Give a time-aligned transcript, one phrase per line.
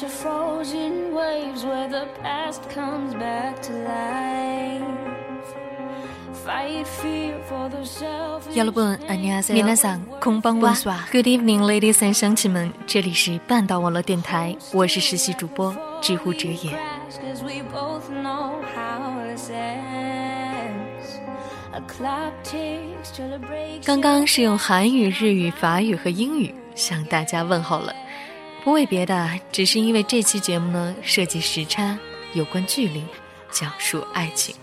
[0.00, 4.82] into frozen waves where the past comes back to life.
[6.44, 8.46] Fight fear for the self.
[8.54, 9.56] 여러분 안녕하세요.
[9.56, 10.74] 皆さんこんばんは.
[11.12, 12.72] Good evening, ladies and gentlemen.
[12.86, 16.70] 这里是半岛网络电台，我是实习主播知乎者也。
[17.10, 21.18] Cause we both know how this ends.
[21.72, 23.84] A clock ticks till it breaks.
[23.84, 27.92] 刚刚是用韩语、日语、法语和英语向大家问候了，
[28.63, 31.97] 不为别的，只是因为这期节目呢涉及时差，
[32.33, 33.03] 有关距离，
[33.51, 34.55] 讲述爱情。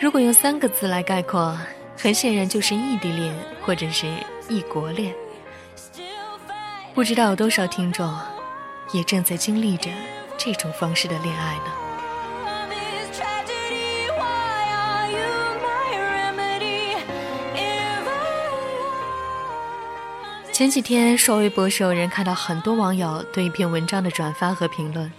[0.00, 1.58] 如果用三个字来概括，
[1.98, 4.06] 很显然就是异地恋或者是
[4.48, 5.14] 异国恋。
[6.94, 8.10] 不知道有多少听众
[8.92, 9.90] 也正在经历着
[10.38, 11.79] 这种方式的恋爱呢？
[20.60, 25.10] 前几天刷微博时，有人看到很多网友对一篇文章的转发和评论。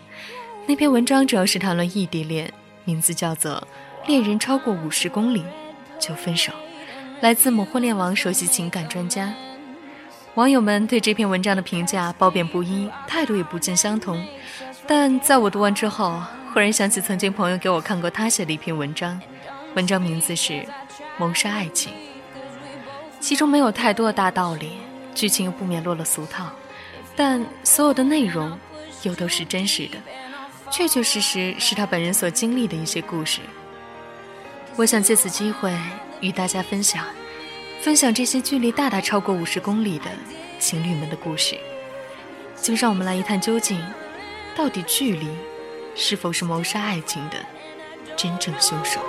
[0.67, 2.53] 那篇文章主要是谈论异地恋，
[2.85, 3.53] 名字叫做
[4.07, 5.43] 《恋人超过五十公里
[5.97, 6.53] 就分手》，
[7.21, 9.33] 来自某婚恋网首席情感专家。
[10.35, 14.23] 网友们对这篇文章的评价褒贬不一，态度也不尽相同。
[14.85, 16.21] 但在我读完之后，
[16.53, 19.19] 忽然想起曾经朋友给我看过他写的一篇文章，
[19.73, 20.53] 文章名字是
[21.17, 21.91] 《谋杀爱情》。
[23.19, 24.73] 其中没有太多的大道理，
[25.21, 26.49] 剧情又不免落了俗套，
[27.15, 28.57] 但所有的内容
[29.03, 29.99] 又都是真实的，
[30.71, 33.39] 确确实实是他本人所经历的一些故事。
[34.75, 35.71] 我想借此机会
[36.21, 37.05] 与大家分享，
[37.81, 40.05] 分享这些距离大大超过五十公里的
[40.57, 41.55] 情侣们的故事。
[42.59, 43.79] 就让我们来一探究竟，
[44.55, 45.27] 到底距离
[45.95, 47.37] 是否是谋杀爱情的
[48.17, 48.99] 真正凶手？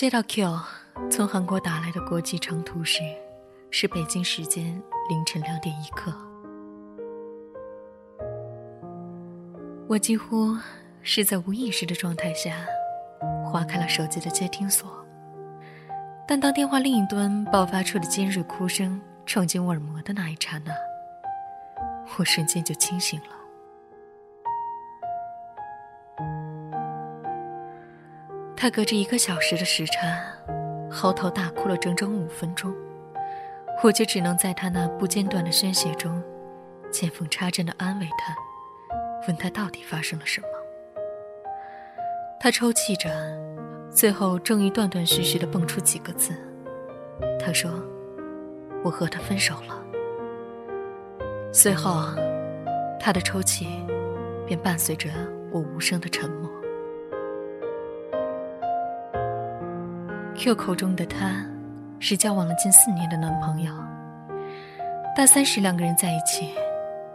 [0.00, 0.58] 接到 Q
[1.10, 3.02] 从韩国打来的国际长途时，
[3.70, 6.10] 是北京时间凌晨两点一刻。
[9.86, 10.56] 我几乎
[11.02, 12.64] 是在无意识的状态下
[13.44, 14.90] 划开了手机的接听锁，
[16.26, 20.72] 但当电话另一端爆发出的尖锐哭声闯进我耳膜的那一刹那，
[22.18, 23.39] 我瞬间就清醒了。
[28.62, 30.22] 他隔着一个小时的时差，
[30.90, 32.70] 嚎啕大哭了整整五分钟，
[33.82, 36.22] 我就只能在他那不间断的宣泄中，
[36.90, 38.36] 见缝插针的安慰他，
[39.26, 40.46] 问他到底发生了什么。
[42.38, 43.08] 他抽泣着，
[43.90, 46.34] 最后终于断断续续的蹦出几个字。
[47.42, 47.70] 他说
[48.84, 49.82] ：“我和他分手了。”
[51.50, 52.14] 随后，
[53.00, 53.66] 他的抽泣
[54.46, 55.08] 便伴随着
[55.50, 56.49] 我无声的沉默。
[60.36, 61.44] Q 口中的他，
[61.98, 63.72] 是交往了近四年的男朋友。
[65.14, 66.54] 大三时两个人在一起，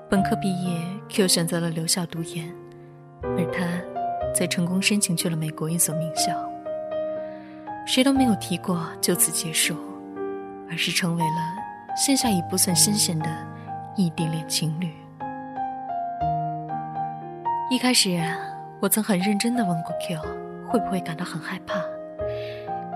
[0.10, 2.48] 本科毕业，Q 选择了留校读研，
[3.24, 3.66] 而他
[4.34, 6.34] 则成功申请去了美国一所名校。
[7.88, 9.76] 谁都没有提过就此结束，
[10.70, 13.28] 而是成为了线下已不算新鲜的
[13.96, 14.92] 异地恋情侣。
[17.72, 18.22] 一开始，
[18.80, 20.20] 我曾很认真地问过 Q，
[20.68, 21.82] 会不会感到很害怕？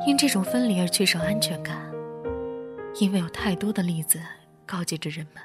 [0.06, 1.78] 因这种分离而缺少安全感，
[3.00, 4.20] 因为有太多的例子
[4.66, 5.44] 告诫着人们，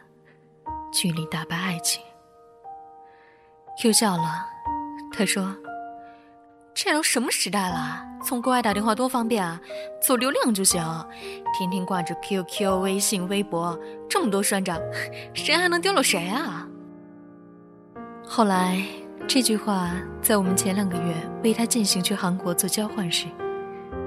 [0.92, 2.02] 距离打败爱情。
[3.80, 4.46] Q 笑了，
[5.12, 5.54] 他说
[6.72, 8.04] ：“这都什么时代了？
[8.24, 9.60] 从国外打电话多方便啊，
[10.00, 10.80] 走流量就行。
[11.52, 14.80] 天天挂着 QQ、微信、微博，这么多算账，
[15.34, 16.66] 谁还能丢了谁啊？”
[18.24, 18.82] 后来，
[19.26, 19.90] 这句话
[20.22, 23.26] 在我们前两个月为他进行去韩国做交换时。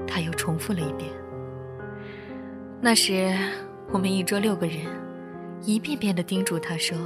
[0.08, 1.10] 他又重复了一遍。
[2.80, 3.36] 那时，
[3.90, 4.78] 我们一桌六个人，
[5.62, 6.96] 一遍遍地叮嘱他说：“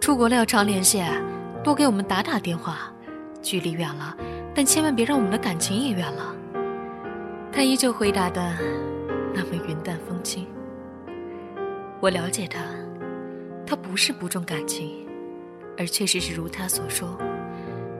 [0.00, 1.02] 出国了要常联系，
[1.62, 2.92] 多给我们打打电话。
[3.42, 4.16] 距离远了，
[4.54, 6.34] 但千万别让我们的感情也远了。”
[7.52, 8.54] 他依旧回答的
[9.34, 10.46] 那么云淡风轻。
[12.00, 12.60] 我了解他，
[13.66, 15.06] 他不是不重感情，
[15.76, 17.18] 而确实是如他所说，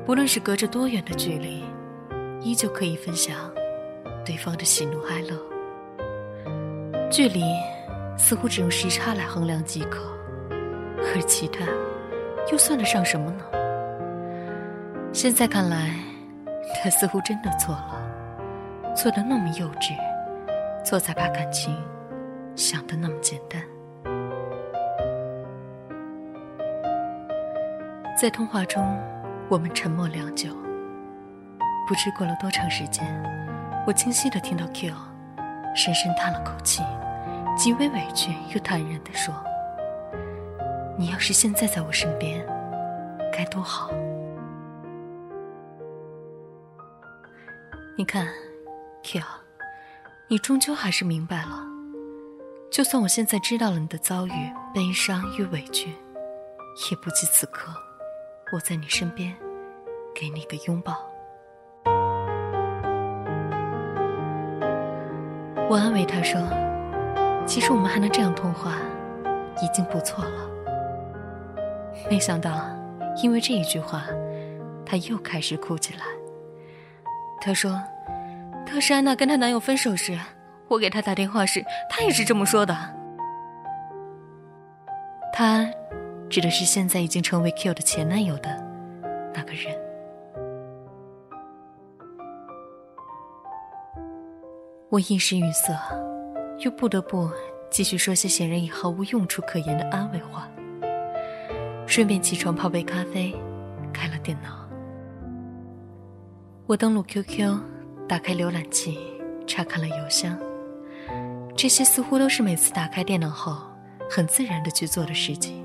[0.06, 1.62] 不论是隔着多远的距离，
[2.40, 3.36] 依旧可以分享
[4.24, 5.36] 对方的喜怒哀乐。
[7.10, 7.42] 距离
[8.16, 10.00] 似乎只用时差来衡量即可，
[10.98, 11.64] 而其他
[12.52, 13.44] 又算得上什么呢？
[15.12, 15.90] 现在看来，
[16.82, 19.92] 他似乎真的错了，错得那么幼稚，
[20.84, 21.76] 错在把感情
[22.54, 23.60] 想得那么简单。
[28.16, 28.96] 在通话中，
[29.48, 30.50] 我们沉默良久。
[31.88, 33.04] 不知过了多长时间，
[33.86, 34.92] 我清晰的听到 Q
[35.74, 36.82] 深深叹了口气。
[37.56, 39.34] 极为委屈又坦然的说
[40.96, 42.42] ：“你要是现在在我身边，
[43.30, 43.90] 该多好。
[47.98, 48.26] 你看
[49.02, 49.20] ，Q，
[50.28, 51.66] 你终究还是明白了。
[52.70, 54.32] 就算我现在知道了你的遭遇、
[54.72, 55.90] 悲伤与委屈，
[56.90, 57.70] 也不及此刻
[58.54, 59.36] 我在你身边，
[60.14, 60.96] 给你个拥抱。”
[65.70, 66.42] 我安慰他说。
[67.46, 68.74] 其实我们还能这样通话，
[69.62, 70.50] 已经不错了。
[72.10, 72.68] 没想到，
[73.22, 74.02] 因为这一句话，
[74.84, 76.00] 他又开始哭起来。
[77.40, 77.80] 他说
[78.66, 80.18] ：“当时安娜跟她男友分手时，
[80.66, 82.76] 我给她打电话时，她也是这么说的。”
[85.32, 85.70] 他
[86.28, 88.60] 指的是现在已经成为 Q 的前男友的
[89.32, 89.72] 那个人。
[94.90, 95.72] 我一时语塞。
[96.58, 97.30] 又不得不
[97.70, 100.46] 继续说些显然已毫无用处可言的安慰话，
[101.86, 103.34] 顺便起床泡杯咖啡，
[103.94, 104.68] 开了电脑。
[106.66, 107.58] 我登录 QQ，
[108.06, 108.98] 打开浏览器，
[109.46, 110.38] 查看了邮箱。
[111.56, 113.56] 这些似乎都是每次打开电脑后
[114.10, 115.64] 很自然的去做的事情，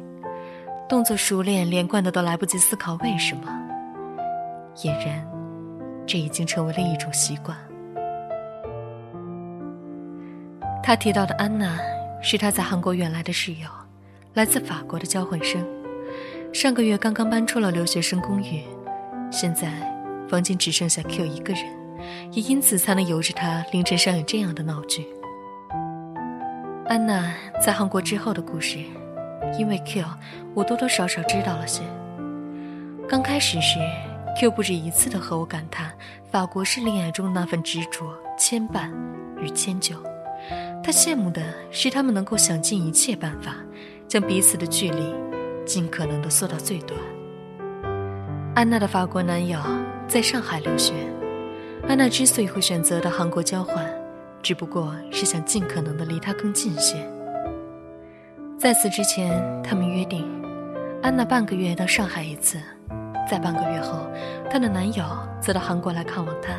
[0.88, 3.51] 动作熟练连贯的都来不及思考为什么。
[4.75, 5.27] 俨然，
[6.07, 7.57] 这已经成为了一种习惯。
[10.86, 11.80] 他提到的安娜，
[12.22, 13.68] 是他在韩国远来的室友，
[14.36, 15.66] 来自法国的交换生。
[16.54, 18.62] 上个月刚刚搬出了留学生公寓，
[19.32, 19.72] 现在
[20.30, 21.66] 房间只剩下 Q 一个人，
[22.32, 25.08] 也因此才能由着他凌晨上演这样的闹剧。
[26.86, 28.78] 安娜在韩国之后的故事，
[29.58, 30.06] 因为 Q，
[30.54, 31.82] 我多多少少知道了些。
[33.10, 33.80] 刚开始时
[34.38, 35.92] ，Q 不止一次的和我感叹
[36.32, 38.92] 法国式恋爱中那份执着、牵绊
[39.42, 39.96] 与迁就。
[40.86, 41.42] 他羡慕的
[41.72, 43.56] 是他们能够想尽一切办法，
[44.08, 45.16] 将彼此的距离
[45.66, 46.96] 尽可能的缩到最短。
[48.54, 49.60] 安娜的法国男友
[50.08, 50.94] 在上海留学，
[51.88, 53.84] 安娜之所以会选择到韩国交换，
[54.44, 56.98] 只不过是想尽可能的离他更近些。
[58.56, 60.24] 在此之前，他们约定，
[61.02, 62.60] 安娜半个月到上海一次，
[63.28, 64.06] 在半个月后，
[64.52, 65.04] 她的男友
[65.42, 66.54] 则到韩国来看望她。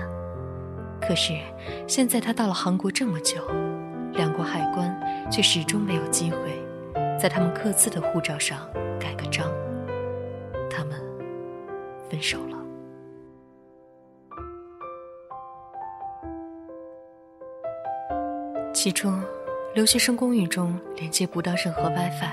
[1.01, 1.33] 可是，
[1.87, 3.37] 现在她到了韩国这么久。
[4.17, 6.39] 两国海关却始终没有机会，
[7.21, 8.67] 在他们各自的护照上
[8.99, 9.47] 盖个章。
[10.71, 11.01] 他们
[12.09, 12.57] 分手了。
[18.73, 19.11] 起初，
[19.75, 22.31] 留学生公寓中连接不到任何 WiFi，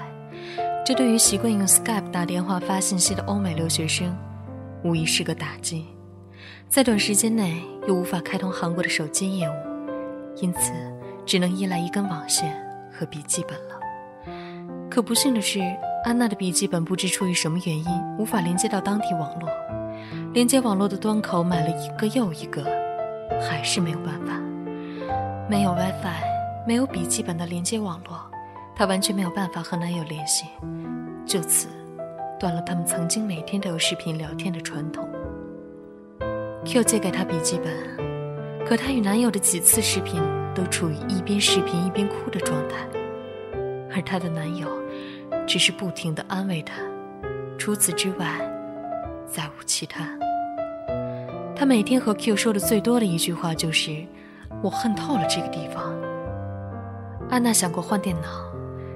[0.85, 4.15] 这对于习惯用 Skype 打电话发信息的欧美留学生，
[4.83, 5.85] 无疑是个打击。
[6.69, 9.53] 在短时间内又无法开通韩国的手机业务，
[10.37, 10.92] 因此。
[11.25, 12.55] 只能依赖一根网线
[12.91, 13.79] 和笔记本了。
[14.89, 15.59] 可不幸的是，
[16.05, 19.49] 安娜的笔记本不知出于什么原因无法连接到当地网络，
[20.33, 22.63] 连接网络的端口买了一个又一个，
[23.41, 24.39] 还是没有办法。
[25.49, 26.23] 没有 WiFi，
[26.67, 28.19] 没有笔记本的连接网络，
[28.75, 30.45] 她完全没有办法和男友联系，
[31.25, 31.67] 就此
[32.39, 35.07] 断了他们曾经每天都有视频聊天的传统。
[36.65, 37.73] Q 借给她笔记本，
[38.65, 40.21] 可她与男友的几次视频。
[40.55, 42.87] 都处于一边视频一边哭的状态，
[43.93, 44.67] 而她的男友
[45.47, 46.75] 只是不停的安慰她，
[47.57, 48.39] 除此之外
[49.27, 50.07] 再无其他。
[51.55, 54.03] 他每天和 Q 说的最多的一句话就是
[54.61, 55.95] ：“我恨透了这个地方。”
[57.29, 58.27] 安娜想过换电脑，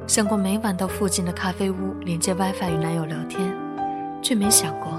[0.05, 3.55] 想过每晚到附近的咖啡屋连接 WiFi 与男友聊天，
[4.21, 4.91] 却没想过，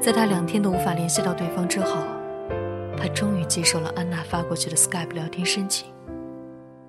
[0.00, 1.98] 在她两天都无法联系到对方之后，
[2.96, 5.91] 她终于接受了安娜发过去的 Skype 聊天申请。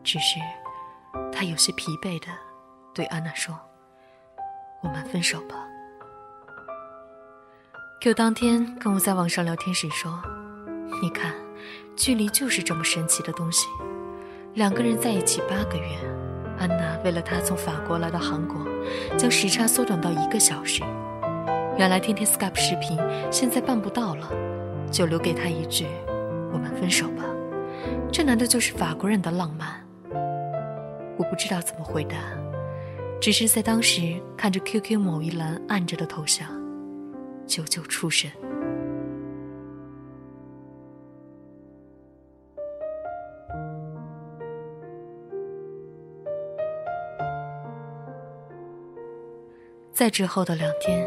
[0.03, 0.39] 只是，
[1.31, 2.27] 他有些疲惫的
[2.93, 3.57] 对安娜说
[4.83, 5.55] ：“我们分手吧。
[8.01, 10.21] ”Q 当天跟我在网上聊天时说
[11.01, 11.33] ：“你看，
[11.95, 13.67] 距离就是这么神奇的东西。
[14.55, 15.97] 两个人在一起八个月，
[16.59, 18.57] 安娜为了他从法国来到韩国，
[19.17, 20.83] 将时差缩短到一个小时。
[21.77, 22.99] 原来天天 Skype 视频，
[23.31, 24.29] 现在办不到了，
[24.91, 25.87] 就留给他一句：
[26.51, 27.23] 我们分手吧。
[28.11, 29.81] 这难道就是法国人的浪漫？”
[31.33, 32.15] 不知道怎么回答，
[33.19, 36.47] 只是在当时看着 QQ 某一栏按着的头像，
[37.47, 38.29] 久久出神。
[49.91, 51.03] 在之后的两天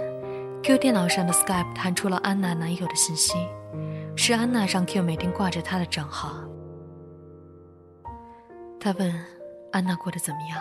[0.65, 3.35] ，Q 电脑上的 Skype 弹出了安娜男友的信息，
[4.17, 6.43] 是安娜让 Q 每天挂着他的账号。
[8.81, 9.15] 他问
[9.77, 10.59] 安娜过得怎么样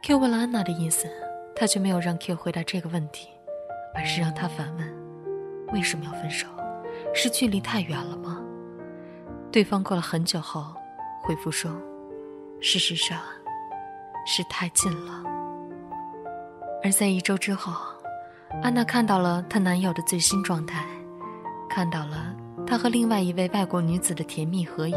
[0.00, 1.08] ，Q 问了安娜的意思，
[1.56, 3.30] 他却没有让 Q 回答这个问题，
[3.96, 4.88] 而是让他反问：
[5.72, 6.46] 为什么要分手？
[7.12, 8.40] 是距离太远了吗？
[9.50, 10.72] 对方过了很久后
[11.24, 11.72] 回复说：
[12.60, 13.18] 事实上，
[14.24, 15.24] 是太近了。
[16.84, 17.72] 而在一周之后，
[18.62, 20.86] 安娜看到了她男友的最新状态，
[21.68, 22.32] 看到了
[22.64, 24.96] 他和另外一位外国女子的甜蜜合影，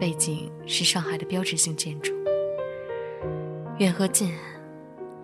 [0.00, 2.12] 背景是上海的标志性建筑。
[3.78, 4.32] 远和近，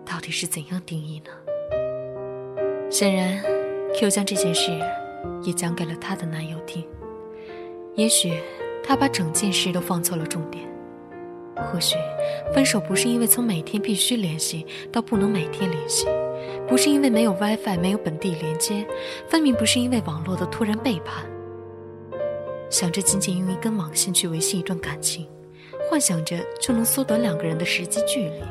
[0.05, 1.31] 到底是怎样定义呢？
[2.89, 3.41] 显然
[3.95, 4.71] ，Q 将这件事
[5.43, 6.85] 也讲给了她的男友听。
[7.95, 8.33] 也许，
[8.83, 10.69] 她把整件事都放错了重点。
[11.71, 11.95] 或许，
[12.53, 16.07] 分手不是因为从每天必须联系到不能每天联系，
[16.67, 18.85] 不是因为没有 WiFi 没有本地连接，
[19.29, 21.25] 分明不是因为网络的突然背叛。
[22.71, 25.27] 想着仅仅用一根网线去维系一段感情，
[25.89, 28.41] 幻想着就能缩短两个人的实际距离，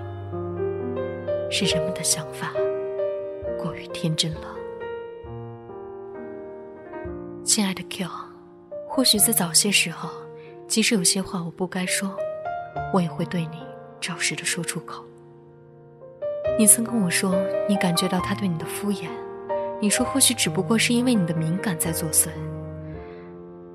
[1.51, 2.53] 是人们的想法
[3.59, 4.55] 过于天真了。
[7.43, 8.07] 亲爱的 Q，
[8.87, 10.11] 或许在早些时候，
[10.69, 12.15] 即使有些话我不该说。
[12.93, 13.59] 我也会对你
[14.01, 15.03] 照实的说出口。
[16.59, 17.35] 你曾跟我说，
[17.69, 19.09] 你感觉到他对你的敷衍，
[19.81, 22.29] 你说或许只不过是因为你的敏感在作祟。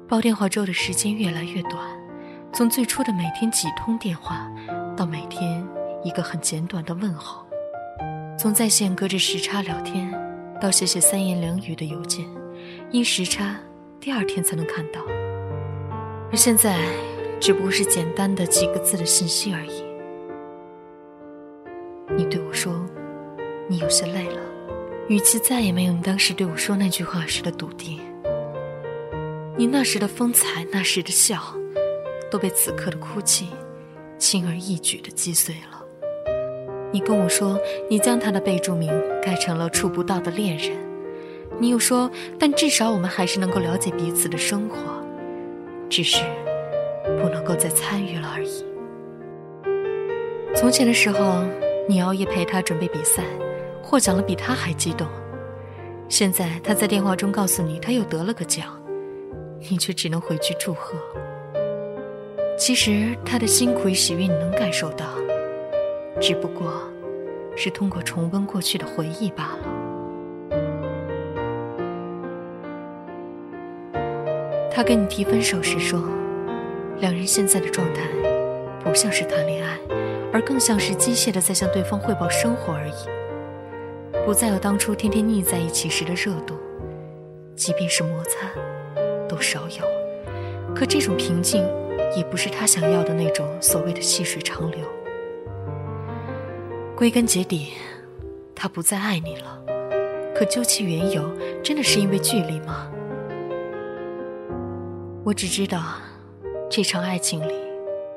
[0.08, 1.80] 煲电话粥的时间越来越短，
[2.54, 4.50] 从最初的每天几通电话，
[4.96, 5.66] 到每天
[6.04, 7.46] 一个很简短的问候，
[8.38, 10.12] 从在线隔着时差聊天，
[10.62, 12.26] 到写写三言两语的邮件，
[12.92, 13.56] 因时差
[14.00, 15.02] 第二天才能看到，
[16.32, 16.80] 而现在。
[17.38, 19.84] 只不过是简单的几个字的信息而已。
[22.18, 22.74] 你对我说，
[23.68, 24.42] 你有些累了，
[25.10, 28.00] 语气再也没有你当时对我说那句话时的笃定。
[29.58, 31.40] 你那时的风采，那时的笑，
[32.30, 33.48] 都被此刻的哭泣，
[34.18, 35.82] 轻而易举的击碎了。
[36.92, 37.60] 你跟我说，
[37.90, 40.76] 你将他的备注名改成了“触不到的恋人”，
[41.58, 44.76] 你又说，但至少我们还是能够了解彼此的生活，
[45.90, 46.22] 只是。
[47.22, 48.66] 不能够再参与了而已。
[50.56, 51.44] 从前的时候，
[51.88, 53.24] 你熬夜陪他准备比赛，
[53.82, 55.08] 获奖了比他还激动。
[56.10, 58.80] 现在他在电话中告诉你他又得了个奖，
[59.70, 60.98] 你却只能回去祝贺。
[62.58, 65.06] 其实他的辛苦与喜悦你能感受到，
[66.20, 66.74] 只不过
[67.56, 69.60] 是通过重温过去的回忆罢了。
[74.72, 76.02] 他跟你提分手时说。
[77.02, 78.04] 两人现在的状态，
[78.82, 79.78] 不像是谈恋爱，
[80.32, 84.26] 而更像是机械的在向对方汇报生活而已。
[84.26, 86.56] 不再有当初天天腻在一起时的热度，
[87.54, 88.48] 即便是摩擦，
[89.36, 90.74] 都少有。
[90.74, 91.62] 可这种平静，
[92.16, 94.80] 也不是他想要的那种所谓的细水长流。
[96.96, 97.74] 归根结底，
[98.56, 99.62] 他不再爱你了。
[100.34, 101.30] 可究其缘由，
[101.62, 102.90] 真的是因为距离吗？
[105.26, 105.96] 我只知道。
[106.68, 107.54] 这场爱情里，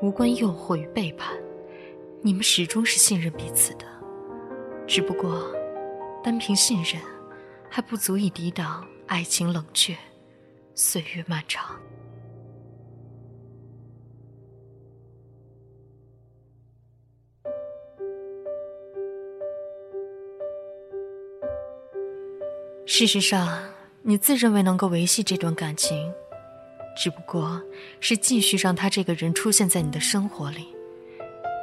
[0.01, 1.37] 无关诱惑与背叛，
[2.21, 3.85] 你们始终是信任彼此的。
[4.87, 5.45] 只不过，
[6.23, 6.99] 单凭信任，
[7.69, 9.95] 还不足以抵挡爱情冷却，
[10.81, 11.77] 岁月漫长。
[22.85, 23.61] 事实上，
[24.03, 26.09] 你自认为能够维系这段感情。
[26.95, 27.61] 只不过
[27.99, 30.73] 是继续让他这个人出现在你的生活里，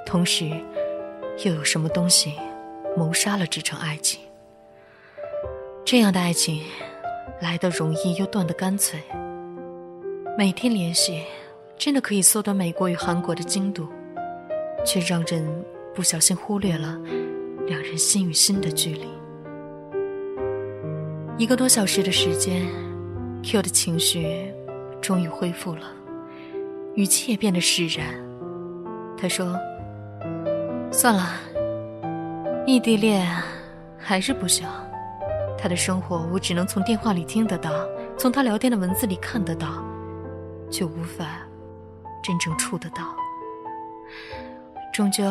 [0.04, 0.46] 同时，
[1.42, 2.34] 又有什么东西
[2.94, 4.20] 谋杀了这场爱情？
[5.86, 6.62] 这样的爱情，
[7.40, 9.00] 来的容易又断得干脆。
[10.38, 11.22] 每天联系，
[11.76, 13.88] 真的可以缩短美国与韩国的经度，
[14.84, 15.64] 却让人
[15.94, 16.98] 不小心忽略了
[17.66, 19.06] 两人心与心的距离。
[21.38, 22.66] 一个多小时的时间
[23.42, 24.52] ，Q 的情绪。
[25.02, 25.82] 终于恢复了，
[26.96, 28.06] 语气也变得释然。
[29.16, 29.56] 他说
[30.90, 31.34] ：“算了，
[32.66, 33.24] 异地恋
[33.96, 34.66] 还是不行。
[35.58, 37.70] 他的生活我只能从电话里听得到，
[38.16, 39.82] 从他聊天的文字里看得到，
[40.70, 41.24] 却无法
[42.22, 43.16] 真正触得到。
[44.92, 45.24] 终究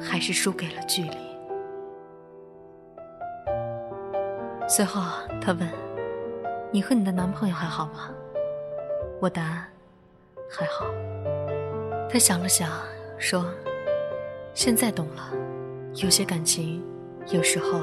[0.00, 1.16] 还是输给了距离。
[4.68, 5.00] 随后，
[5.40, 5.68] 他问
[6.72, 8.10] ：“你和你的男朋友还好吗？”
[9.20, 9.66] 我答
[10.50, 10.84] ：“还好。”
[12.10, 12.68] 他想了想，
[13.18, 13.46] 说
[14.54, 15.30] ：“现在懂了，
[15.94, 16.84] 有些感情，
[17.28, 17.80] 有时候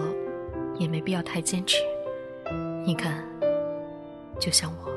[0.77, 1.77] 也没必要太坚持。
[2.85, 3.23] 你看，
[4.39, 4.91] 就像我。”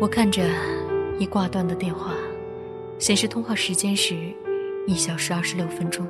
[0.00, 0.42] 我看着
[1.18, 2.14] 已挂断的电话。
[2.98, 4.16] 显示通话时间是
[4.84, 6.04] 一小时二十六分钟。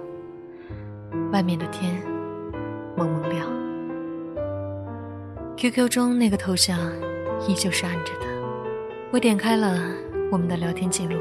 [1.30, 2.02] 外面的天
[2.96, 3.46] 蒙蒙亮。
[5.58, 6.78] QQ 中那个头像
[7.46, 8.26] 依旧是暗着的。
[9.10, 9.78] 我点开了
[10.32, 11.18] 我们的聊天记录，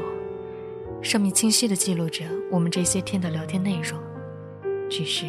[1.02, 4.00] 上面清晰的记录着我们这些天的聊天内容，
[4.88, 5.26] 只是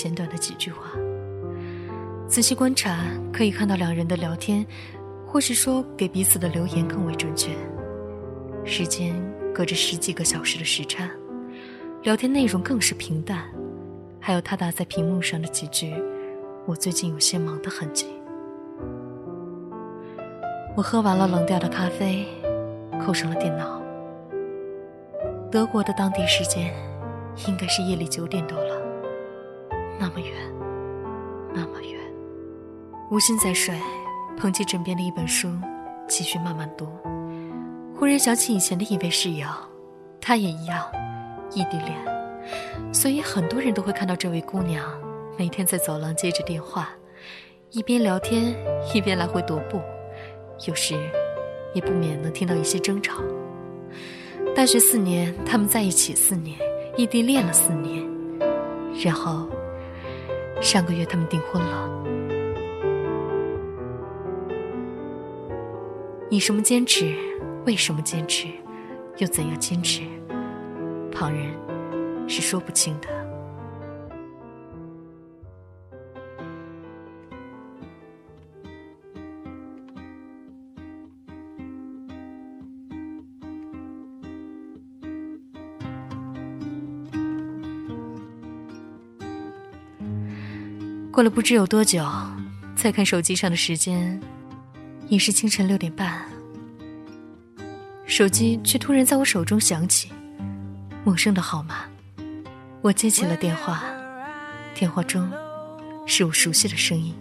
[0.00, 0.90] 简短的几句话。
[2.28, 4.64] 仔细观察，可以看到两人的聊天，
[5.26, 7.50] 或是说给彼此的留言更为准确。
[8.64, 9.14] 时间。
[9.54, 11.10] 隔着十几个小时的时差，
[12.04, 13.42] 聊天内容更是平淡，
[14.20, 15.92] 还有他打在屏幕上的几句
[16.64, 18.06] “我最近有些忙”的痕迹。
[20.76, 22.24] 我喝完了冷掉的咖啡，
[23.04, 23.82] 扣上了电脑。
[25.50, 26.72] 德国的当地时间
[27.48, 28.80] 应该是夜里九点多了，
[29.98, 30.32] 那么远，
[31.52, 31.98] 那么远。
[33.10, 33.74] 无心再睡，
[34.36, 35.48] 捧起枕边的一本书，
[36.06, 36.86] 继续慢慢读。
[37.96, 39.48] 忽然想起以前的一位室友，
[40.20, 40.84] 她也一样，
[41.52, 44.84] 异地恋，所以很多人都会看到这位姑娘
[45.36, 46.90] 每天在走廊接着电话，
[47.70, 48.54] 一边聊天
[48.94, 49.80] 一边来回踱步，
[50.68, 50.94] 有时
[51.74, 53.20] 也不免能听到一些争吵。
[54.54, 56.56] 大学四年，他们在一起四年，
[56.96, 58.06] 异地恋了四年，
[59.02, 59.48] 然后
[60.60, 61.88] 上个月他们订婚了。
[66.30, 67.14] 你什么坚持？
[67.64, 68.48] 为什么坚持？
[69.16, 70.02] 又怎样坚持？
[71.10, 71.54] 旁人
[72.28, 73.17] 是说不清的。
[91.18, 92.08] 过了不知有多久，
[92.76, 94.20] 再看手机上的时间，
[95.08, 96.24] 已是清晨六点半。
[98.06, 100.12] 手机却突然在我手中响起，
[101.02, 101.78] 陌生的号码。
[102.82, 103.82] 我接起了电话，
[104.76, 105.28] 电话中
[106.06, 107.12] 是我熟悉的声音，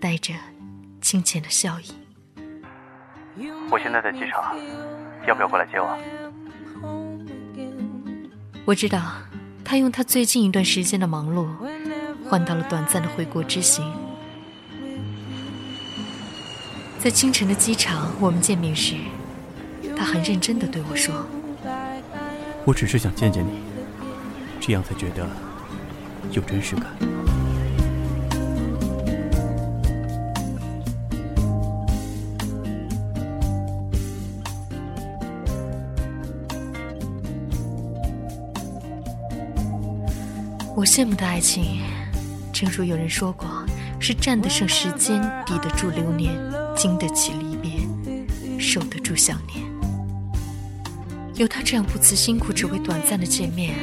[0.00, 0.32] 带着
[1.00, 1.86] 清浅的笑意。
[3.68, 4.56] 我现在在机场，
[5.26, 5.98] 要不要过来接我？
[8.64, 9.10] 我知道，
[9.64, 11.48] 他用他最近一段时间的忙碌，
[12.28, 13.90] 换到了短暂的回国之行。
[16.98, 18.96] 在清晨的机场，我们见面时。
[19.96, 21.26] 他很认真的对我说
[22.66, 23.50] ：“我只是想见见你，
[24.60, 25.26] 这样才觉得
[26.32, 26.84] 有真实感。”
[40.76, 41.80] 我羡慕的爱情，
[42.60, 43.48] 正如有人说过，
[44.00, 46.36] 是站得胜时间，抵得住流年，
[46.74, 49.64] 经得起离别，受得住想念。
[51.36, 53.76] 有他这样不辞辛苦，只为短暂的见面，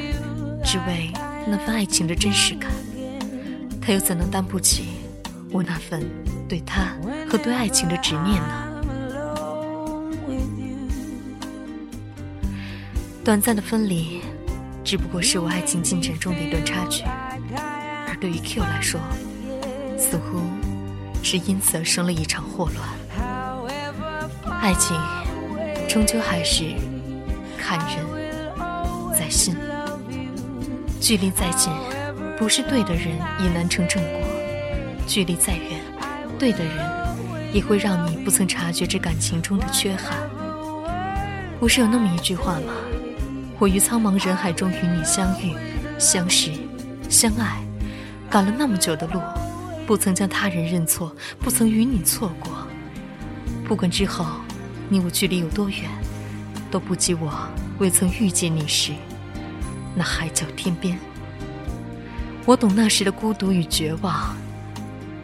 [0.61, 1.09] 只为
[1.47, 2.69] 那份爱情的真实感，
[3.81, 4.87] 他又怎能担不起
[5.53, 6.05] 我那份
[6.45, 6.97] 对他
[7.29, 8.61] 和对爱情的执念呢？
[13.23, 14.19] 短暂的分离，
[14.83, 17.05] 只不过是我爱情进程中的一段插曲，
[18.25, 18.99] 对于 Q 来说，
[19.95, 20.41] 似乎
[21.21, 22.89] 是因此而生了一场祸乱。
[24.59, 24.99] 爱情，
[25.87, 26.73] 终究还是。
[27.55, 28.03] 看人
[29.15, 29.55] 在心，
[30.99, 31.71] 距离再近，
[32.35, 33.09] 不是对的人
[33.43, 34.23] 也难成正果；
[35.05, 35.79] 距离再远，
[36.39, 36.73] 对的人
[37.53, 40.17] 也会让你不曾察觉这感情中的缺憾。
[41.59, 42.73] 不是有那么一句话吗？
[43.59, 45.55] 我于苍茫人海中与你相遇、
[45.99, 46.51] 相识、
[47.07, 47.61] 相爱，
[48.29, 49.21] 赶了那么久的路，
[49.87, 52.67] 不曾将他人认错，不曾与你错过。
[53.65, 54.25] 不管之后
[54.89, 55.89] 你我距离有多远。
[56.71, 57.31] 都不及我
[57.79, 58.91] 未曾遇见你时，
[59.95, 60.99] 那海角天边。
[62.43, 64.35] 我懂那时的孤独与绝望，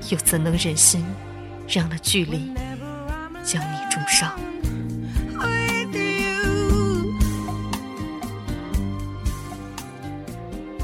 [0.09, 1.03] 又怎能忍心
[1.67, 2.53] 让那距离
[3.43, 4.31] 将你重伤？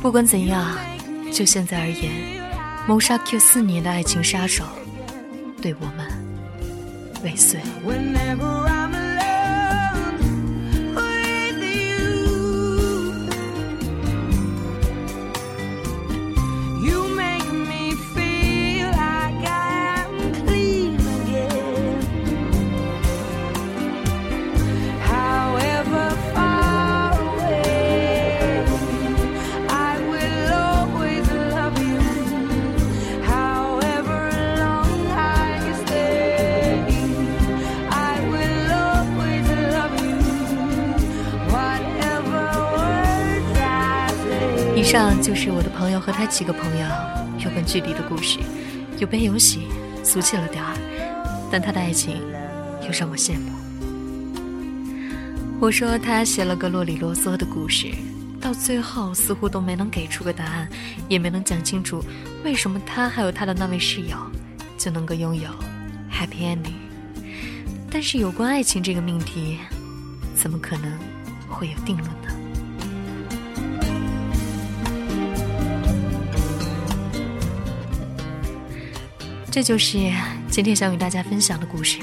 [0.01, 0.75] 不管怎样，
[1.37, 2.11] 就现在而言，
[2.87, 4.63] 谋杀 Q 四年的爱情杀手，
[5.61, 6.07] 对我们
[7.23, 7.59] 未遂。
[44.87, 46.87] 上就是我的朋友和他几个朋友
[47.39, 48.39] 有关距离的故事，
[48.97, 49.67] 有悲有喜，
[50.01, 50.73] 俗气了点儿，
[51.51, 52.15] 但他的爱情
[52.81, 53.51] 又让我羡慕。
[55.59, 57.87] 我说他写了个啰里啰嗦的故事，
[58.39, 60.69] 到最后似乎都没能给出个答案，
[61.09, 62.01] 也没能讲清楚
[62.45, 64.15] 为什么他还有他的那位室友
[64.77, 65.49] 就能够拥有
[66.09, 66.75] happy ending。
[67.91, 69.57] 但是有关爱情这个命题，
[70.33, 70.97] 怎么可能
[71.49, 72.26] 会有定论呢？
[79.57, 79.97] 这就是
[80.51, 81.97] 今天想与大家分享的故事。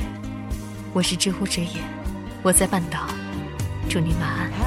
[0.92, 1.80] 我是知乎者也，
[2.42, 3.06] 我在半岛，
[3.88, 4.63] 祝你晚安。